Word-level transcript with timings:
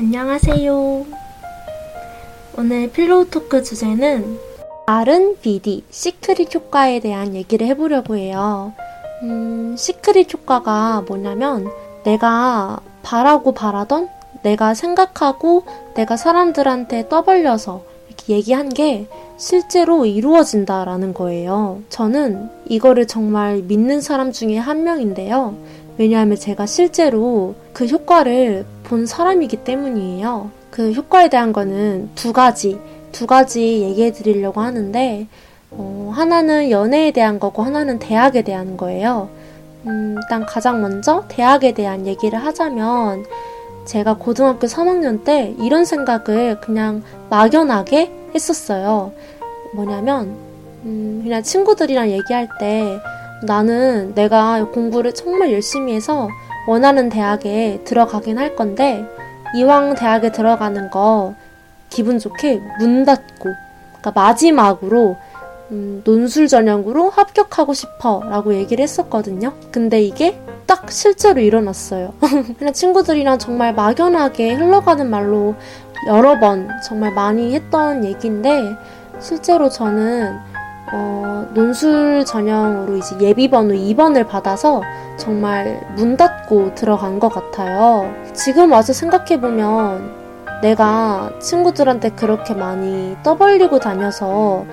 안녕하세요. 0.00 1.04
오늘 2.56 2.90
pillow 2.90 3.28
talk 3.28 3.62
주제는 3.62 4.38
R=VD, 4.86 5.84
secret 5.90 6.54
효과에 6.54 7.00
대한 7.00 7.34
얘기를 7.34 7.66
해보려고 7.66 8.16
해요. 8.16 8.72
음, 9.22 9.76
secret 9.76 10.32
효과가 10.32 11.04
뭐냐면 11.06 11.68
내가 12.04 12.80
바라고 13.02 13.52
바라던 13.52 14.08
내가 14.42 14.72
생각하고 14.72 15.64
내가 15.92 16.16
사람들한테 16.16 17.10
떠벌려서 17.10 17.82
이렇게 18.08 18.32
얘기한 18.36 18.70
게 18.70 19.06
실제로 19.36 20.06
이루어진다라는 20.06 21.12
거예요. 21.12 21.82
저는 21.90 22.48
이거를 22.64 23.06
정말 23.06 23.58
믿는 23.58 24.00
사람 24.00 24.32
중에 24.32 24.56
한 24.56 24.82
명인데요. 24.82 25.56
왜냐하면 25.98 26.38
제가 26.38 26.64
실제로 26.64 27.54
그 27.74 27.84
효과를 27.84 28.64
본 28.90 29.06
사람이기 29.06 29.58
때문이에요. 29.58 30.50
그 30.72 30.90
효과에 30.90 31.28
대한 31.28 31.52
거는 31.52 32.10
두 32.16 32.32
가지, 32.32 32.80
두 33.12 33.28
가지 33.28 33.82
얘기해 33.82 34.10
드리려고 34.10 34.60
하는데, 34.62 35.28
어, 35.70 36.10
하나는 36.12 36.72
연애에 36.72 37.12
대한 37.12 37.38
거고, 37.38 37.62
하나는 37.62 38.00
대학에 38.00 38.42
대한 38.42 38.76
거예요. 38.76 39.28
음, 39.86 40.16
일단 40.20 40.44
가장 40.44 40.80
먼저 40.80 41.24
대학에 41.28 41.70
대한 41.70 42.04
얘기를 42.08 42.36
하자면, 42.36 43.26
제가 43.84 44.14
고등학교 44.14 44.66
3학년 44.66 45.22
때 45.22 45.54
이런 45.60 45.84
생각을 45.84 46.60
그냥 46.60 47.04
막연하게 47.30 48.10
했었어요. 48.34 49.12
뭐냐면, 49.72 50.34
음, 50.84 51.20
그냥 51.22 51.44
친구들이랑 51.44 52.10
얘기할 52.10 52.48
때, 52.58 52.98
나는 53.44 54.16
내가 54.16 54.64
공부를 54.64 55.14
정말 55.14 55.52
열심히 55.52 55.94
해서 55.94 56.28
원하는 56.66 57.08
대학에 57.08 57.80
들어가긴 57.84 58.38
할 58.38 58.56
건데 58.56 59.04
이왕 59.54 59.94
대학에 59.94 60.30
들어가는 60.32 60.90
거 60.90 61.34
기분 61.88 62.18
좋게 62.18 62.60
문 62.78 63.04
닫고 63.04 63.50
그러니까 64.00 64.12
마지막으로 64.14 65.16
음, 65.70 66.02
논술 66.04 66.48
전형으로 66.48 67.10
합격하고 67.10 67.74
싶어 67.74 68.22
라고 68.28 68.54
얘기를 68.54 68.82
했었거든요. 68.82 69.52
근데 69.70 70.02
이게 70.02 70.40
딱 70.66 70.90
실제로 70.90 71.40
일어났어요. 71.40 72.14
그냥 72.58 72.72
친구들이랑 72.72 73.38
정말 73.38 73.72
막연하게 73.74 74.54
흘러가는 74.54 75.08
말로 75.08 75.54
여러 76.06 76.38
번 76.40 76.68
정말 76.84 77.12
많이 77.12 77.54
했던 77.54 78.04
얘기인데 78.04 78.62
실제로 79.20 79.68
저는 79.68 80.49
어, 80.92 81.46
논술 81.54 82.24
전형으로 82.24 82.96
이제 82.96 83.16
예비번호 83.20 83.74
2번을 83.74 84.26
받아서 84.26 84.82
정말 85.16 85.80
문 85.94 86.16
닫고 86.16 86.74
들어간 86.74 87.18
것 87.18 87.28
같아요. 87.28 88.12
지금 88.32 88.72
와서 88.72 88.92
생각해보면 88.92 90.20
내가 90.62 91.30
친구들한테 91.40 92.10
그렇게 92.10 92.54
많이 92.54 93.16
떠벌리고 93.22 93.78
다녀서 93.78 94.64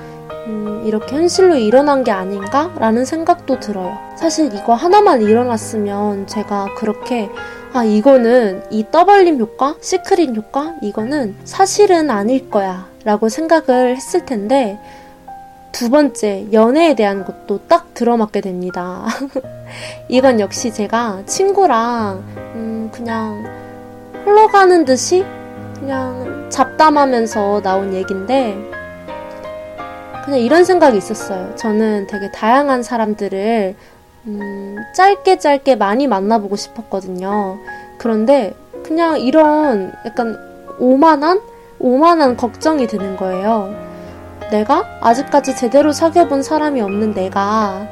음, 0.48 0.84
이렇게 0.86 1.16
현실로 1.16 1.56
일어난 1.56 2.04
게 2.04 2.12
아닌가 2.12 2.72
라는 2.78 3.06
생각도 3.06 3.60
들어요. 3.60 3.98
사실 4.16 4.54
이거 4.54 4.74
하나만 4.74 5.22
일어났으면 5.22 6.28
제가 6.28 6.76
그렇게 6.76 7.30
아 7.74 7.84
이거는 7.84 8.64
이 8.72 8.86
떠벌림 8.90 9.40
효과, 9.40 9.76
시크릿 9.82 10.36
효과 10.36 10.74
이거는 10.82 11.36
사실은 11.44 12.10
아닐 12.10 12.50
거야 12.50 12.88
라고 13.04 13.30
생각을 13.30 13.96
했을 13.96 14.26
텐데 14.26 14.80
두 15.78 15.92
번째, 15.92 16.48
연애에 16.52 16.96
대한 16.96 17.24
것도 17.24 17.60
딱 17.68 17.94
들어맞게 17.94 18.42
됩니다. 18.42 19.06
이건 20.10 20.40
역시 20.40 20.74
제가 20.74 21.22
친구랑, 21.28 22.24
음, 22.56 22.90
그냥 22.92 23.46
흘러가는 24.26 24.86
듯이 24.86 25.24
그냥 25.76 26.48
잡담하면서 26.50 27.62
나온 27.62 27.94
얘긴데, 27.94 28.58
그냥 30.26 30.40
이런 30.40 30.66
생각이 30.66 30.98
있었어요. 30.98 31.56
저는 31.56 32.08
되게 32.08 32.32
다양한 32.32 32.82
사람들을, 32.82 33.76
음, 34.26 34.78
짧게 34.96 35.38
짧게 35.38 35.76
많이 35.76 36.08
만나보고 36.08 36.56
싶었거든요. 36.56 37.60
그런데 38.00 38.56
그냥 38.84 39.20
이런 39.20 39.94
약간 40.08 40.40
오만한? 40.80 41.40
오만한 41.78 42.36
걱정이 42.36 42.88
드는 42.88 43.16
거예요. 43.16 43.87
내가 44.52 44.86
아직까지 45.02 45.56
제대로 45.56 45.92
사귀어본 45.92 46.42
사람이 46.42 46.82
없는 46.82 47.14
내가 47.14 47.88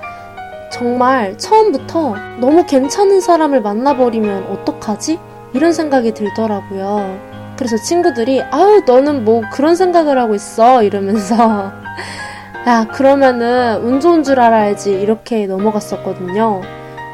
정말 0.72 1.38
처음부터 1.38 2.16
너무 2.40 2.66
괜찮은 2.66 3.22
사람을 3.22 3.62
만나버리면 3.62 4.48
어떡하지? 4.52 5.20
이런 5.54 5.74
생각이 5.74 6.14
들더라고요. 6.14 7.18
그래서 7.58 7.78
친구들이, 7.78 8.42
아유, 8.42 8.82
너는 8.86 9.24
뭐 9.24 9.42
그런 9.54 9.76
생각을 9.76 10.18
하고 10.18 10.36
있어. 10.36 10.84
이러면서, 10.84 11.72
야, 12.68 12.86
그러면은 12.92 13.78
운 13.82 14.02
좋은 14.02 14.24
줄 14.24 14.40
알아야지. 14.42 14.92
이렇게 14.92 15.48
넘어갔었거든요. 15.48 16.62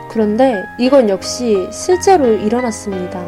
그런데 0.09 0.63
이건 0.79 1.09
역시 1.09 1.67
실제로 1.71 2.25
일어났습니다. 2.25 3.23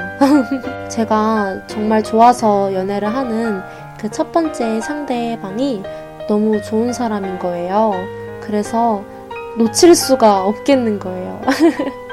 제가 0.89 1.67
정말 1.67 2.01
좋아서 2.01 2.73
연애를 2.73 3.13
하는 3.13 3.61
그 4.03 4.09
첫 4.11 4.33
번째 4.33 4.81
상대방이 4.81 5.81
너무 6.27 6.61
좋은 6.61 6.93
사람인 6.93 7.39
거예요. 7.39 7.91
그래서 8.41 9.03
놓칠 9.57 9.95
수가 9.95 10.45
없겠는 10.45 10.99
거예요. 10.99 11.41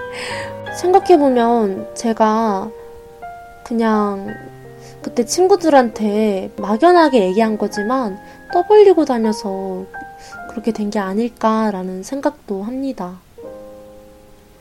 생각해보면 0.78 1.94
제가 1.94 2.70
그냥 3.64 4.34
그때 5.02 5.24
친구들한테 5.24 6.50
막연하게 6.56 7.24
얘기한 7.26 7.56
거지만 7.58 8.18
떠벌리고 8.52 9.04
다녀서 9.04 9.84
그렇게 10.50 10.72
된 10.72 10.90
게 10.90 10.98
아닐까라는 10.98 12.02
생각도 12.02 12.62
합니다. 12.64 13.20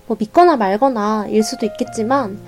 뭐 0.07 0.15
믿거나 0.19 0.55
말거나 0.55 1.27
일 1.29 1.43
수도 1.43 1.65
있겠지만 1.65 2.39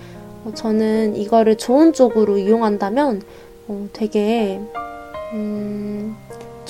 어, 0.46 0.52
저는 0.54 1.16
이거를 1.16 1.58
좋은 1.58 1.94
쪽으로 1.94 2.38
이용한다면 2.38 3.22
어, 3.68 3.88
되게 3.94 4.60
음, 5.34 6.16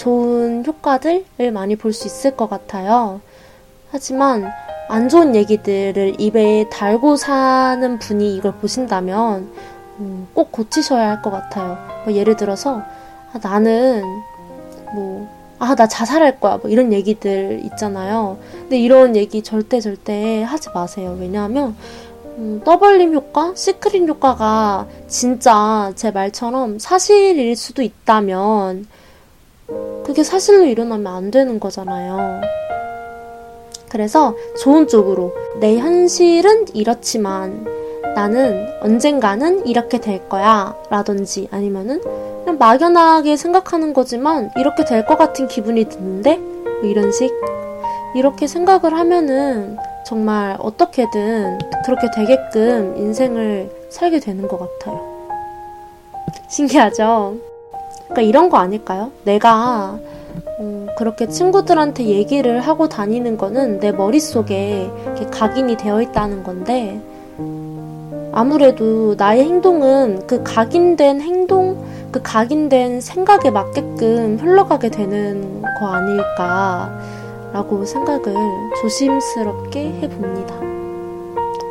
좋은 0.01 0.65
효과들을 0.65 1.51
많이 1.53 1.75
볼 1.75 1.93
수 1.93 2.07
있을 2.07 2.35
것 2.35 2.49
같아요. 2.49 3.21
하지만 3.91 4.49
안 4.89 5.09
좋은 5.09 5.35
얘기들을 5.35 6.15
입에 6.19 6.67
달고 6.71 7.17
사는 7.17 7.99
분이 7.99 8.35
이걸 8.35 8.53
보신다면 8.53 9.49
음, 9.99 10.27
꼭 10.33 10.51
고치셔야 10.51 11.07
할 11.09 11.21
것 11.21 11.29
같아요. 11.29 11.77
뭐 12.03 12.13
예를 12.15 12.35
들어서 12.35 12.81
아, 13.31 13.39
나는 13.43 14.01
뭐 14.95 15.27
아, 15.59 15.75
나 15.75 15.85
자살할 15.87 16.39
거야. 16.39 16.57
뭐 16.57 16.71
이런 16.71 16.91
얘기들 16.91 17.61
있잖아요. 17.65 18.37
근데 18.53 18.79
이런 18.79 19.15
얘기 19.15 19.43
절대 19.43 19.79
절대 19.79 20.41
하지 20.41 20.69
마세요. 20.73 21.15
왜냐하면 21.19 21.75
음, 22.37 22.61
떠벌림 22.65 23.13
효과, 23.13 23.53
시크릿 23.55 24.09
효과가 24.09 24.87
진짜 25.07 25.91
제 25.95 26.09
말처럼 26.09 26.79
사실일 26.79 27.55
수도 27.55 27.83
있다면 27.83 28.87
그게 30.11 30.23
사실로 30.25 30.65
일어나면 30.65 31.07
안 31.07 31.31
되는 31.31 31.57
거잖아요. 31.57 32.41
그래서 33.87 34.35
좋은 34.61 34.89
쪽으로 34.89 35.33
내 35.61 35.77
현실은 35.77 36.65
이렇지만 36.73 37.65
나는 38.13 38.67
언젠가는 38.81 39.65
이렇게 39.65 40.01
될 40.01 40.27
거야 40.27 40.75
라든지 40.89 41.47
아니면은 41.49 42.01
그냥 42.43 42.57
막연하게 42.59 43.37
생각하는 43.37 43.93
거지만 43.93 44.51
이렇게 44.57 44.83
될 44.83 45.05
것 45.05 45.17
같은 45.17 45.47
기분이 45.47 45.85
드는데 45.85 46.35
뭐 46.35 46.81
이런 46.83 47.13
식 47.13 47.31
이렇게 48.13 48.47
생각을 48.47 48.93
하면은 48.93 49.77
정말 50.05 50.57
어떻게든 50.59 51.57
그렇게 51.85 52.09
되게끔 52.13 52.97
인생을 52.97 53.71
살게 53.89 54.19
되는 54.19 54.45
것 54.49 54.59
같아요. 54.59 54.99
신기하죠? 56.49 57.50
그러니까 58.11 58.21
이런 58.23 58.49
거 58.49 58.57
아닐까요? 58.57 59.11
내가 59.23 59.97
음, 60.59 60.87
그렇게 60.97 61.27
친구들한테 61.27 62.05
얘기를 62.05 62.61
하고 62.61 62.89
다니는 62.89 63.37
거는 63.37 63.79
내 63.79 63.91
머릿속에 63.91 64.89
각인이 65.31 65.77
되어 65.77 66.01
있다는 66.01 66.43
건데 66.43 67.01
아무래도 68.33 69.15
나의 69.17 69.43
행동은 69.45 70.27
그 70.27 70.43
각인된 70.43 71.21
행동, 71.21 71.83
그 72.11 72.21
각인된 72.21 73.01
생각에 73.01 73.49
맞게끔 73.49 74.37
흘러가게 74.39 74.89
되는 74.89 75.61
거 75.79 75.87
아닐까라고 75.87 77.85
생각을 77.85 78.33
조심스럽게 78.81 79.99
해봅니다. 80.01 80.55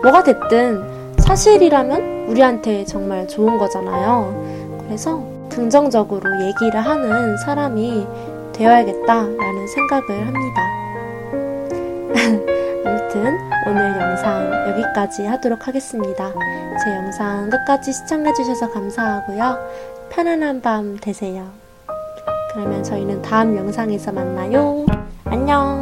뭐가 0.03 0.23
됐든 0.23 1.19
사실이라면 1.19 2.29
우리한테 2.29 2.85
정말 2.85 3.29
좋은 3.29 3.59
거잖아요. 3.59 4.81
그래서 4.87 5.23
긍정적으로 5.51 6.23
얘기를 6.41 6.81
하는 6.81 7.37
사람이 7.39 8.07
되어야겠다라는 8.53 9.67
생각을 9.69 10.27
합니다. 10.27 10.63
아무튼 12.85 13.39
오늘 13.67 14.01
영상 14.01 14.51
여기까지 14.71 15.27
하도록 15.27 15.67
하겠습니다. 15.67 16.33
제 16.83 16.95
영상 16.95 17.51
끝까지 17.51 17.93
시청해주셔서 17.93 18.71
감사하고요. 18.71 19.59
편안한 20.11 20.61
밤 20.61 20.97
되세요. 20.97 21.47
그러면 22.53 22.83
저희는 22.83 23.23
다음 23.23 23.57
영상에서 23.57 24.13
만나요. 24.13 24.85
안녕! 25.25 25.80